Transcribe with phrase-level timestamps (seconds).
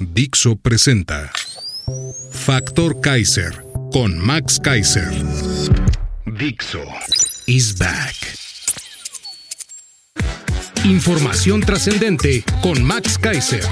[0.00, 1.30] Dixo presenta
[2.32, 3.52] Factor Kaiser
[3.92, 5.10] con Max Kaiser.
[6.24, 6.80] Dixo
[7.46, 8.16] is back.
[10.86, 13.62] Información trascendente con Max Kaiser.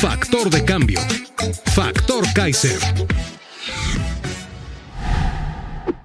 [0.00, 1.00] Factor de cambio.
[1.74, 2.78] Factor Kaiser.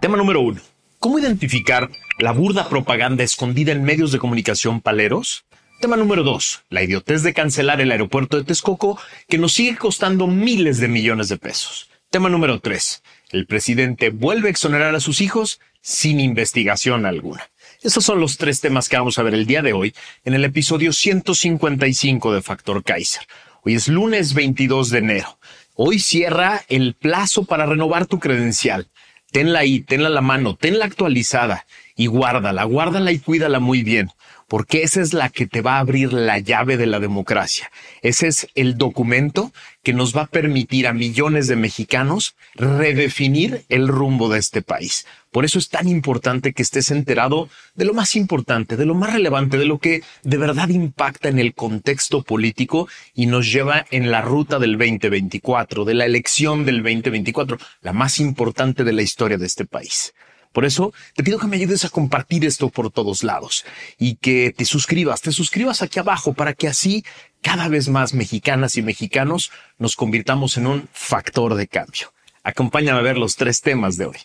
[0.02, 0.60] Tema número uno.
[0.98, 5.47] ¿Cómo identificar la burda propaganda escondida en medios de comunicación paleros?
[5.80, 6.64] Tema número dos.
[6.72, 9.00] La idiotez de cancelar el aeropuerto de Texcoco
[9.30, 11.88] que nos sigue costando miles de millones de pesos.
[12.10, 13.04] Tema número tres.
[13.30, 17.52] El presidente vuelve a exonerar a sus hijos sin investigación alguna.
[17.84, 19.94] Esos son los tres temas que vamos a ver el día de hoy
[20.26, 23.28] en el episodio 155 de Factor Kaiser.
[23.62, 25.38] Hoy es lunes 22 de enero.
[25.76, 28.88] Hoy cierra el plazo para renovar tu credencial.
[29.32, 34.10] Tenla ahí, tenla a la mano, tenla actualizada y guárdala, guárdala y cuídala muy bien
[34.48, 37.70] porque esa es la que te va a abrir la llave de la democracia.
[38.02, 39.52] Ese es el documento
[39.84, 45.06] que nos va a permitir a millones de mexicanos redefinir el rumbo de este país.
[45.32, 49.14] Por eso es tan importante que estés enterado de lo más importante, de lo más
[49.14, 54.10] relevante, de lo que de verdad impacta en el contexto político y nos lleva en
[54.12, 59.38] la ruta del 2024, de la elección del 2024, la más importante de la historia
[59.38, 60.14] de este país.
[60.58, 63.64] Por eso te pido que me ayudes a compartir esto por todos lados
[64.00, 67.06] y que te suscribas, te suscribas aquí abajo para que así
[67.44, 72.12] cada vez más mexicanas y mexicanos nos convirtamos en un factor de cambio.
[72.42, 74.18] Acompáñame a ver los tres temas de hoy.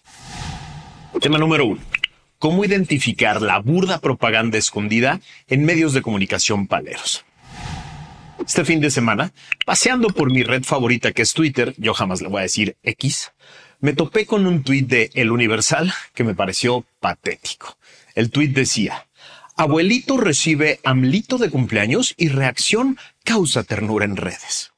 [1.21, 1.83] Tema número uno.
[2.39, 7.27] ¿Cómo identificar la burda propaganda escondida en medios de comunicación paleros?
[8.47, 9.35] Este fin de semana,
[9.67, 13.33] paseando por mi red favorita que es Twitter, yo jamás le voy a decir X,
[13.83, 17.77] me topé con un tuit de El Universal que me pareció patético.
[18.15, 19.09] El tuit decía,
[19.57, 24.71] abuelito recibe amlito de cumpleaños y reacción causa ternura en redes.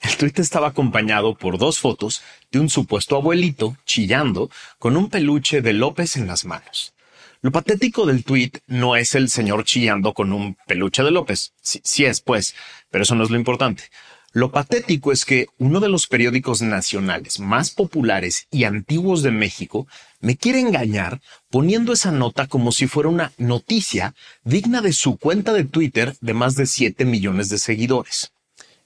[0.00, 5.60] El tuit estaba acompañado por dos fotos de un supuesto abuelito chillando con un peluche
[5.60, 6.94] de López en las manos.
[7.42, 11.52] Lo patético del tuit no es el señor chillando con un peluche de López.
[11.60, 12.54] Sí, sí es, pues,
[12.90, 13.84] pero eso no es lo importante.
[14.32, 19.86] Lo patético es que uno de los periódicos nacionales más populares y antiguos de México
[20.20, 25.54] me quiere engañar poniendo esa nota como si fuera una noticia digna de su cuenta
[25.54, 28.32] de Twitter de más de 7 millones de seguidores.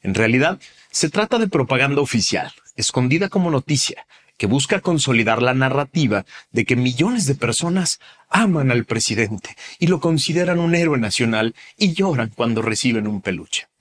[0.00, 0.60] En realidad,
[0.92, 4.06] se trata de propaganda oficial, escondida como noticia,
[4.38, 7.98] que busca consolidar la narrativa de que millones de personas
[8.28, 13.71] aman al presidente y lo consideran un héroe nacional y lloran cuando reciben un peluche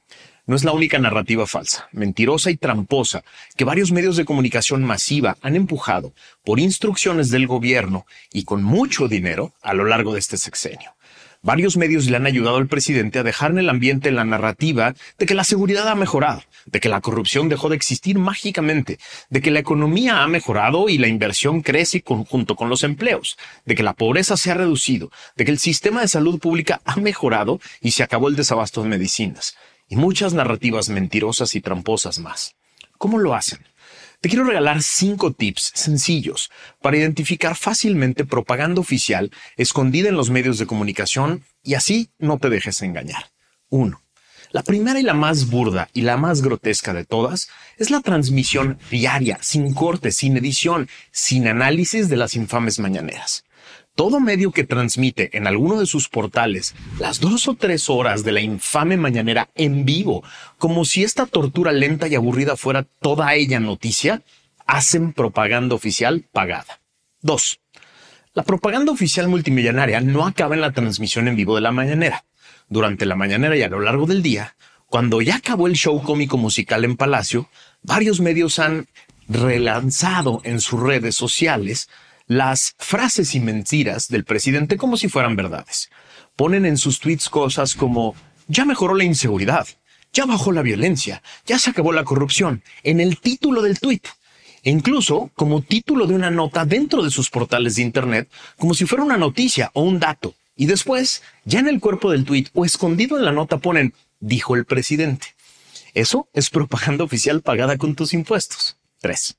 [0.47, 3.24] no es la única narrativa falsa, mentirosa y tramposa
[3.56, 6.13] que varios medios de comunicación masiva han empujado
[6.44, 10.96] por instrucciones del gobierno y con mucho dinero a lo largo de este sexenio.
[11.44, 15.25] Varios medios le han ayudado al presidente a dejar en el ambiente la narrativa de
[15.25, 19.00] que la seguridad ha mejorado, de que la corrupción dejó de existir mágicamente,
[19.31, 23.73] de que la economía ha mejorado y la inversión crece junto con los empleos, de
[23.73, 27.59] que la pobreza se ha reducido, de que el sistema de salud pública ha mejorado
[27.81, 29.56] y se acabó el desabasto de medicinas
[29.91, 32.56] y muchas narrativas mentirosas y tramposas más.
[32.97, 33.59] ¿Cómo lo hacen?
[34.22, 36.50] Te quiero regalar cinco tips sencillos
[36.81, 42.50] para identificar fácilmente propaganda oficial escondida en los medios de comunicación y así no te
[42.50, 43.31] dejes engañar.
[43.68, 44.02] 1.
[44.52, 48.79] La primera y la más burda y la más grotesca de todas es la transmisión
[48.90, 53.44] diaria, sin corte, sin edición, sin análisis de las infames mañaneras
[53.96, 58.31] todo medio que transmite en alguno de sus portales las dos o tres horas de
[58.31, 60.23] la infame mañanera en vivo,
[60.58, 64.22] como si esta tortura lenta y aburrida fuera toda ella noticia,
[64.66, 66.79] hacen propaganda oficial pagada.
[67.22, 67.59] 2.
[68.34, 72.23] La propaganda oficial multimillonaria no acaba en la transmisión en vivo de la mañanera.
[72.70, 74.55] Durante la mañanera y a lo largo del día,
[74.85, 77.49] cuando ya acabó el show cómico musical en Palacio,
[77.84, 78.87] varios medios han
[79.28, 81.90] relanzado en sus redes sociales
[82.31, 85.89] las frases y mentiras del presidente como si fueran verdades.
[86.37, 88.16] Ponen en sus tweets cosas como
[88.47, 89.67] ya mejoró la inseguridad,
[90.13, 94.03] ya bajó la violencia, ya se acabó la corrupción, en el título del tweet.
[94.63, 98.85] E incluso como título de una nota dentro de sus portales de Internet, como si
[98.85, 100.34] fuera una noticia o un dato.
[100.55, 104.55] Y después, ya en el cuerpo del tuit o escondido en la nota ponen, dijo
[104.55, 105.35] el presidente.
[105.93, 108.77] Eso es propaganda oficial pagada con tus impuestos.
[109.01, 109.35] 3.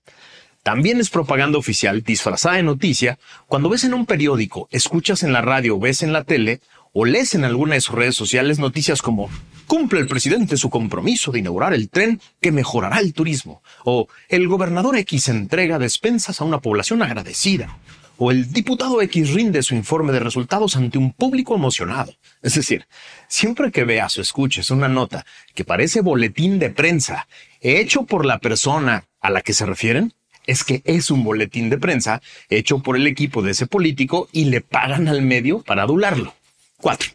[0.63, 3.19] También es propaganda oficial disfrazada de noticia
[3.49, 6.61] cuando ves en un periódico, escuchas en la radio, ves en la tele
[6.93, 9.29] o lees en alguna de sus redes sociales noticias como
[9.67, 14.47] cumple el presidente su compromiso de inaugurar el tren que mejorará el turismo o el
[14.47, 17.79] gobernador X entrega despensas a una población agradecida
[18.19, 22.15] o el diputado X rinde su informe de resultados ante un público emocionado.
[22.41, 22.87] Es decir,
[23.27, 27.27] siempre que veas o escuches una nota que parece boletín de prensa
[27.61, 30.15] hecho por la persona a la que se refieren,
[30.47, 34.47] es que es un boletín de prensa hecho por el equipo de ese político y
[34.47, 36.35] le pagan al medio para adularlo.
[36.79, 37.11] 4.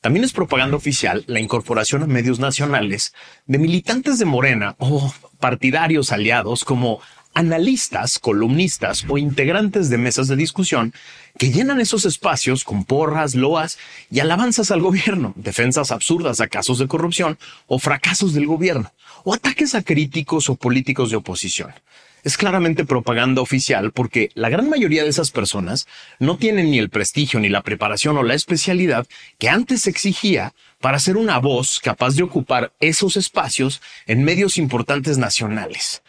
[0.00, 3.12] También es propaganda oficial la incorporación a medios nacionales
[3.46, 7.00] de militantes de Morena o partidarios aliados como
[7.34, 10.94] analistas, columnistas o integrantes de mesas de discusión
[11.38, 13.78] que llenan esos espacios con porras, loas
[14.10, 18.90] y alabanzas al gobierno, defensas absurdas a casos de corrupción o fracasos del gobierno,
[19.24, 21.74] o ataques a críticos o políticos de oposición
[22.26, 25.86] es claramente propaganda oficial porque la gran mayoría de esas personas
[26.18, 29.06] no tienen ni el prestigio, ni la preparación o la especialidad
[29.38, 34.58] que antes se exigía para ser una voz capaz de ocupar esos espacios en medios
[34.58, 36.02] importantes nacionales.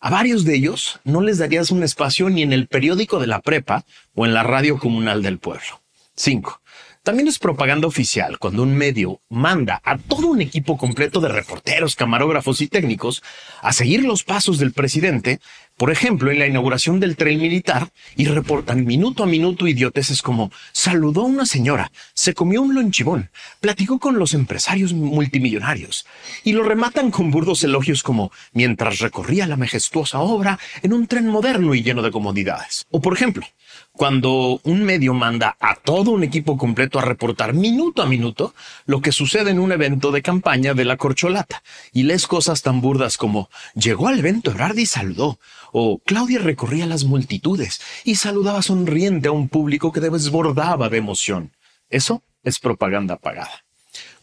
[0.00, 3.40] A varios de ellos no les darías un espacio ni en el periódico de la
[3.40, 3.84] prepa
[4.16, 5.80] o en la radio comunal del pueblo.
[6.16, 6.60] 5.
[7.02, 11.96] También es propaganda oficial cuando un medio manda a todo un equipo completo de reporteros,
[11.96, 13.22] camarógrafos y técnicos
[13.62, 15.40] a seguir los pasos del presidente,
[15.80, 20.52] por ejemplo, en la inauguración del tren militar, y reportan minuto a minuto idioteces como
[20.72, 23.30] saludó a una señora, se comió un lonchibón,
[23.60, 26.04] platicó con los empresarios multimillonarios,
[26.44, 31.28] y lo rematan con burdos elogios como mientras recorría la majestuosa obra en un tren
[31.28, 32.84] moderno y lleno de comodidades.
[32.90, 33.46] O por ejemplo,
[33.92, 38.54] cuando un medio manda a todo un equipo completo a reportar minuto a minuto
[38.86, 41.62] lo que sucede en un evento de campaña de la corcholata
[41.92, 45.38] y lees cosas tan burdas como llegó al evento Ebrard y saludó
[45.72, 51.52] o Claudia recorría las multitudes y saludaba sonriente a un público que desbordaba de emoción.
[51.88, 53.64] Eso es propaganda pagada.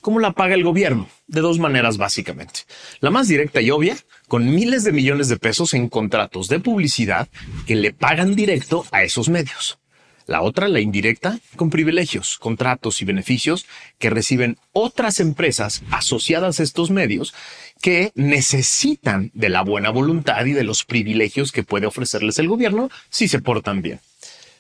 [0.02, 1.10] ¿Cómo la paga el gobierno?
[1.28, 2.62] De dos maneras básicamente.
[3.02, 3.98] La más directa y obvia,
[4.28, 7.28] con miles de millones de pesos en contratos de publicidad
[7.66, 9.80] que le pagan directo a esos medios.
[10.28, 13.66] La otra, la indirecta, con privilegios, contratos y beneficios
[13.98, 17.34] que reciben otras empresas asociadas a estos medios
[17.82, 22.90] que necesitan de la buena voluntad y de los privilegios que puede ofrecerles el gobierno
[23.10, 24.00] si se portan bien.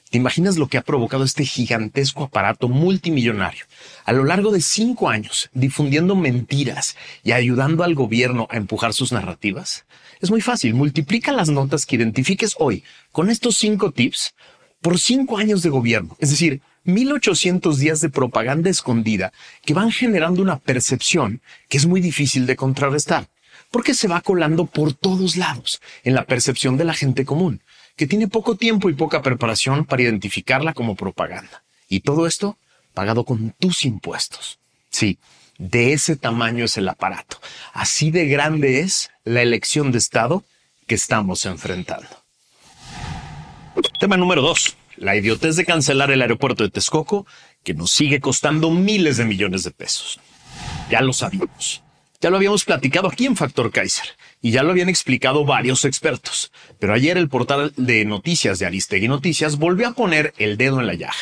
[0.09, 3.65] ¿Te imaginas lo que ha provocado este gigantesco aparato multimillonario
[4.05, 9.11] a lo largo de cinco años difundiendo mentiras y ayudando al gobierno a empujar sus
[9.11, 9.85] narrativas?
[10.21, 14.33] Es muy fácil, multiplica las notas que identifiques hoy con estos cinco tips
[14.81, 20.41] por cinco años de gobierno, es decir, 1800 días de propaganda escondida que van generando
[20.41, 23.27] una percepción que es muy difícil de contrarrestar,
[23.69, 27.61] porque se va colando por todos lados en la percepción de la gente común
[27.97, 31.63] que tiene poco tiempo y poca preparación para identificarla como propaganda.
[31.89, 32.57] Y todo esto
[32.93, 34.59] pagado con tus impuestos.
[34.89, 35.17] Sí,
[35.57, 37.39] de ese tamaño es el aparato.
[37.73, 40.43] Así de grande es la elección de Estado
[40.85, 42.07] que estamos enfrentando.
[43.99, 44.77] Tema número dos.
[44.97, 47.27] La idiotez de cancelar el aeropuerto de Texcoco
[47.63, 50.19] que nos sigue costando miles de millones de pesos.
[50.89, 51.83] Ya lo sabíamos.
[52.19, 54.07] Ya lo habíamos platicado aquí en Factor Kaiser
[54.41, 56.51] y ya lo habían explicado varios expertos.
[56.79, 60.87] Pero ayer el portal de noticias de Aristegui Noticias volvió a poner el dedo en
[60.87, 61.13] la llaga.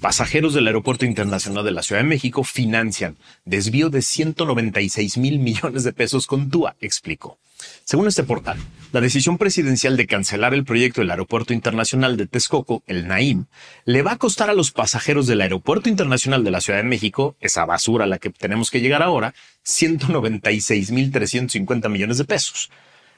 [0.00, 5.84] Pasajeros del Aeropuerto Internacional de la Ciudad de México financian desvío de 196 mil millones
[5.84, 7.38] de pesos con TUA, explicó.
[7.84, 8.58] Según este portal,
[8.92, 13.46] la decisión presidencial de cancelar el proyecto del Aeropuerto Internacional de Texcoco, el NAIM,
[13.84, 17.36] le va a costar a los pasajeros del Aeropuerto Internacional de la Ciudad de México,
[17.40, 19.34] esa basura a la que tenemos que llegar ahora,
[19.64, 22.70] 196.350 millones de pesos.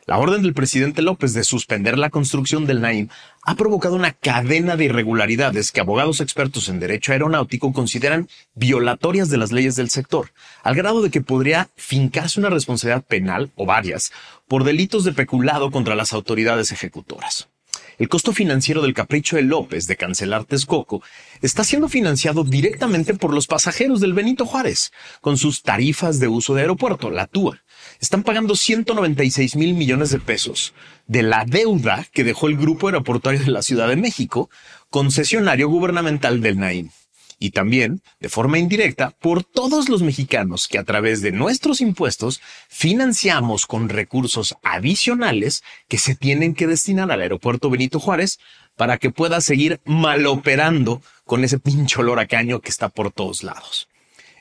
[0.08, 3.08] La orden del presidente López de suspender la construcción del Naim
[3.42, 9.36] ha provocado una cadena de irregularidades que abogados expertos en derecho aeronáutico consideran violatorias de
[9.36, 14.10] las leyes del sector, al grado de que podría fincarse una responsabilidad penal o varias
[14.48, 17.50] por delitos de peculado contra las autoridades ejecutoras.
[17.98, 21.02] El costo financiero del capricho de López de cancelar Texcoco
[21.42, 26.54] está siendo financiado directamente por los pasajeros del Benito Juárez, con sus tarifas de uso
[26.54, 27.60] de aeropuerto, la TUA.
[28.00, 30.74] Están pagando 196 mil millones de pesos
[31.08, 34.48] de la deuda que dejó el Grupo Aeroportuario de la Ciudad de México,
[34.90, 36.90] concesionario gubernamental del NAIM
[37.38, 42.40] y también, de forma indirecta, por todos los mexicanos que a través de nuestros impuestos
[42.68, 48.38] financiamos con recursos adicionales que se tienen que destinar al aeropuerto Benito Juárez
[48.76, 53.42] para que pueda seguir maloperando con ese pinche olor a caño que está por todos
[53.42, 53.88] lados.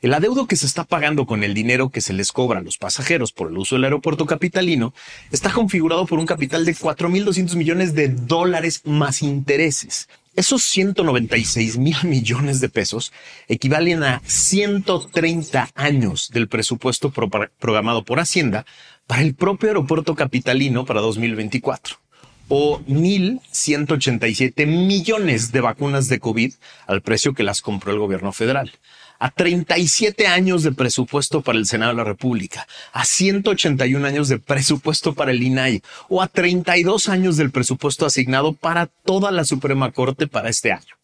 [0.02, 2.78] El adeudo que se está pagando con el dinero que se les cobra a los
[2.78, 4.94] pasajeros por el uso del aeropuerto capitalino
[5.32, 10.08] está configurado por un capital de 4.200 millones de dólares más intereses.
[10.36, 13.12] Esos 196 mil millones de pesos
[13.48, 18.68] equivalen a 130 años del presupuesto programado por Hacienda
[19.08, 21.98] para el propio aeropuerto capitalino para 2024
[22.50, 26.54] o 1.187 millones de vacunas de COVID
[26.86, 28.72] al precio que las compró el gobierno federal
[29.20, 34.40] a 37 años de presupuesto para el Senado de la República, a 181 años de
[34.40, 39.92] presupuesto para el INAI o a 32 años del presupuesto asignado para toda la Suprema
[39.92, 40.96] Corte para este año.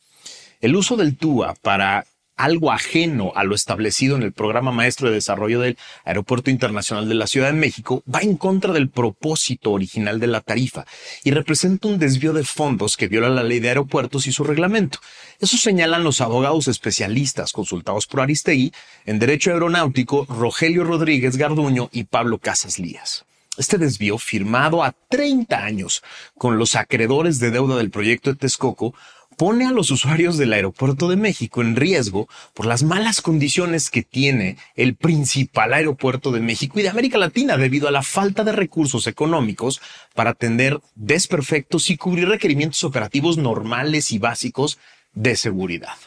[0.62, 2.06] El uso del TUA para
[2.36, 7.16] algo ajeno a lo establecido en el programa maestro de desarrollo del Aeropuerto Internacional de
[7.16, 10.86] la Ciudad de México, va en contra del propósito original de la tarifa
[11.24, 15.00] y representa un desvío de fondos que viola la ley de aeropuertos y su reglamento.
[15.40, 18.72] Eso señalan los abogados especialistas consultados por Aristegui
[19.06, 23.26] en Derecho Aeronáutico, Rogelio Rodríguez Garduño y Pablo Casas Lías.
[23.56, 26.02] Este desvío, firmado a 30 años
[26.40, 28.96] con los acreedores de deuda del proyecto de Texcoco,
[29.38, 34.04] pone a los usuarios del aeropuerto de México en riesgo por las malas condiciones que
[34.04, 38.52] tiene el principal aeropuerto de México y de América Latina debido a la falta de
[38.52, 39.82] recursos económicos
[40.14, 44.78] para atender desperfectos y cubrir requerimientos operativos normales y básicos
[45.14, 45.98] de seguridad.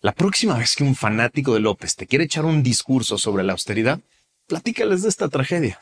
[0.00, 3.52] La próxima vez que un fanático de López te quiere echar un discurso sobre la
[3.52, 4.00] austeridad,
[4.46, 5.78] platícales de esta tragedia.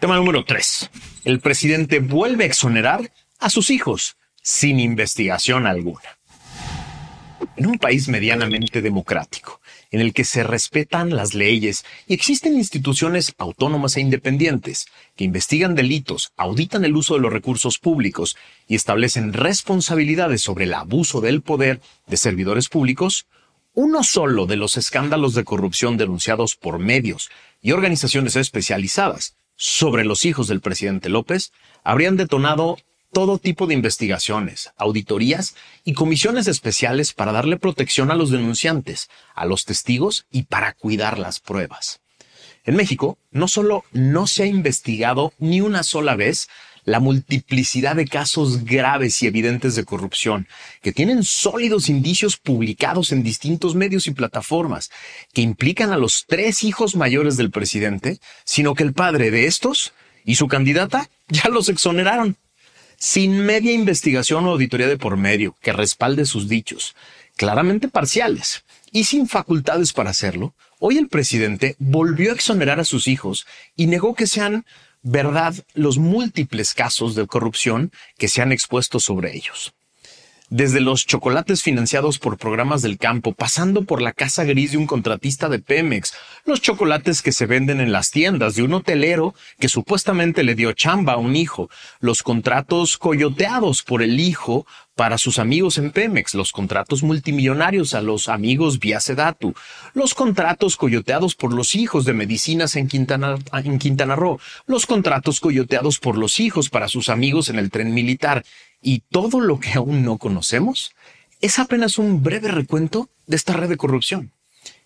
[0.00, 0.90] Tema número 3.
[1.24, 6.18] El presidente vuelve a exonerar a sus hijos sin investigación alguna.
[7.56, 9.60] En un país medianamente democrático,
[9.90, 14.86] en el que se respetan las leyes y existen instituciones autónomas e independientes
[15.16, 18.36] que investigan delitos, auditan el uso de los recursos públicos
[18.68, 23.26] y establecen responsabilidades sobre el abuso del poder de servidores públicos,
[23.72, 27.30] uno solo de los escándalos de corrupción denunciados por medios
[27.62, 32.76] y organizaciones especializadas sobre los hijos del presidente López habrían detonado
[33.14, 35.54] todo tipo de investigaciones, auditorías
[35.84, 41.18] y comisiones especiales para darle protección a los denunciantes, a los testigos y para cuidar
[41.18, 42.00] las pruebas.
[42.64, 46.48] En México, no solo no se ha investigado ni una sola vez
[46.84, 50.48] la multiplicidad de casos graves y evidentes de corrupción,
[50.82, 54.90] que tienen sólidos indicios publicados en distintos medios y plataformas,
[55.32, 59.92] que implican a los tres hijos mayores del presidente, sino que el padre de estos
[60.24, 62.36] y su candidata ya los exoneraron
[62.98, 66.94] sin media investigación o auditoría de por medio que respalde sus dichos,
[67.36, 73.08] claramente parciales y sin facultades para hacerlo, hoy el presidente volvió a exonerar a sus
[73.08, 73.46] hijos
[73.76, 74.64] y negó que sean
[75.02, 79.74] verdad los múltiples casos de corrupción que se han expuesto sobre ellos
[80.54, 84.86] desde los chocolates financiados por programas del campo, pasando por la casa gris de un
[84.86, 89.68] contratista de Pemex, los chocolates que se venden en las tiendas de un hotelero que
[89.68, 95.40] supuestamente le dio chamba a un hijo, los contratos coyoteados por el hijo para sus
[95.40, 99.54] amigos en Pemex, los contratos multimillonarios a los amigos vía Sedatu,
[99.92, 105.40] los contratos coyoteados por los hijos de medicinas en Quintana, en Quintana Roo, los contratos
[105.40, 108.44] coyoteados por los hijos para sus amigos en el tren militar,
[108.84, 110.92] y todo lo que aún no conocemos
[111.40, 114.32] es apenas un breve recuento de esta red de corrupción.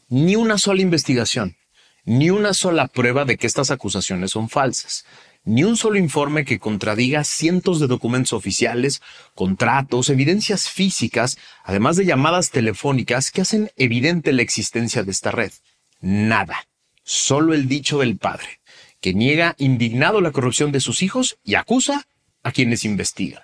[0.09, 1.57] Ni una sola investigación,
[2.05, 5.05] ni una sola prueba de que estas acusaciones son falsas,
[5.45, 9.03] ni un solo informe que contradiga cientos de documentos oficiales,
[9.35, 15.53] contratos, evidencias físicas, además de llamadas telefónicas que hacen evidente la existencia de esta red.
[16.01, 16.69] Nada.
[17.03, 18.61] Solo el dicho del padre,
[19.01, 22.07] que niega indignado la corrupción de sus hijos y acusa
[22.45, 23.43] a quienes investigan.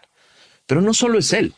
[0.66, 1.54] Pero no solo es él.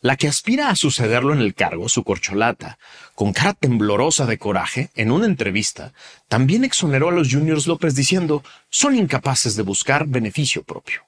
[0.00, 2.78] La que aspira a sucederlo en el cargo, su corcholata,
[3.14, 5.92] con cara temblorosa de coraje, en una entrevista,
[6.28, 11.02] también exoneró a los Juniors López diciendo son incapaces de buscar beneficio propio.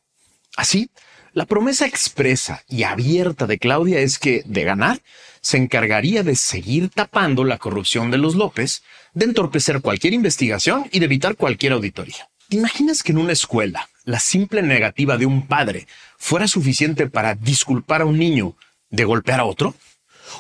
[0.57, 0.91] Así,
[1.33, 5.01] la promesa expresa y abierta de Claudia es que, de ganar,
[5.41, 8.83] se encargaría de seguir tapando la corrupción de los López,
[9.15, 12.29] de entorpecer cualquier investigación y de evitar cualquier auditoría.
[12.49, 15.87] ¿Te imaginas que en una escuela la simple negativa de un padre
[16.21, 18.55] fuera suficiente para disculpar a un niño
[18.91, 19.75] de golpear a otro?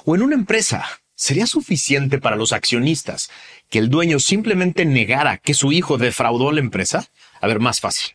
[0.04, 0.84] ¿O en una empresa
[1.14, 3.30] sería suficiente para los accionistas
[3.70, 7.08] que el dueño simplemente negara que su hijo defraudó la empresa?
[7.40, 8.14] A ver, más fácil.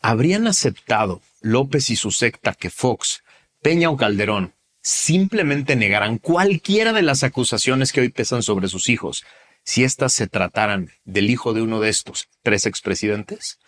[0.00, 3.24] ¿Habrían aceptado López y su secta que Fox,
[3.60, 9.24] Peña o Calderón simplemente negaran cualquiera de las acusaciones que hoy pesan sobre sus hijos
[9.64, 13.58] si éstas se trataran del hijo de uno de estos tres expresidentes?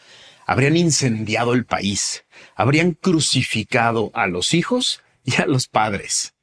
[0.50, 2.24] Habrían incendiado el país,
[2.56, 6.34] habrían crucificado a los hijos y a los padres.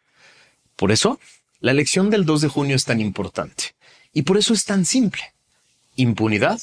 [0.78, 1.20] Por eso,
[1.60, 3.76] la elección del 2 de junio es tan importante.
[4.14, 5.34] Y por eso es tan simple.
[5.98, 6.62] Impunidad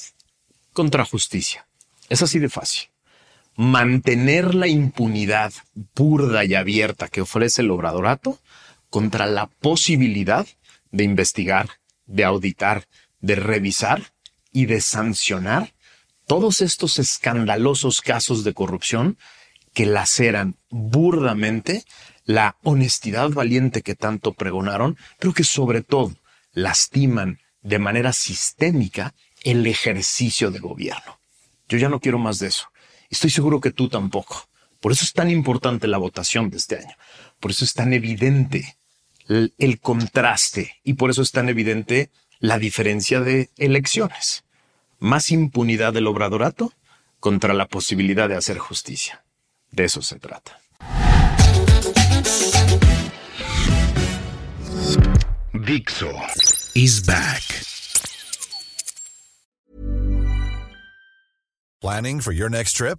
[0.73, 1.67] contra justicia.
[2.09, 2.89] Es así de fácil.
[3.57, 5.53] Mantener la impunidad
[5.95, 8.39] burda y abierta que ofrece el obradorato
[8.89, 10.47] contra la posibilidad
[10.93, 11.69] de investigar,
[12.07, 12.89] de auditar,
[13.21, 14.15] de revisar
[14.51, 15.75] y de sancionar
[16.27, 19.19] todos estos escandalosos casos de corrupción
[19.73, 21.85] que laceran burdamente
[22.25, 26.15] la honestidad valiente que tanto pregonaron, pero que sobre todo
[26.53, 31.19] lastiman de manera sistémica el ejercicio de gobierno.
[31.69, 32.69] Yo ya no quiero más de eso.
[33.11, 34.49] Estoy seguro que tú tampoco.
[34.81, 36.95] Por eso es tan importante la votación de este año.
[37.41, 38.77] Por eso es tan evidente
[39.29, 44.44] el, el contraste y por eso es tan evidente la diferencia de elecciones.
[44.99, 46.73] Más impunidad del obradorato
[47.21, 49.25] contra la posibilidad de hacer justicia.
[49.71, 50.61] De eso se trata.
[55.53, 56.13] Dixo
[56.75, 57.43] is back.
[61.81, 62.99] Planning for your next trip?